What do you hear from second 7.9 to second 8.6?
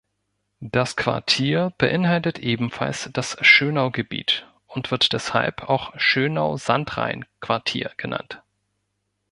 genannt.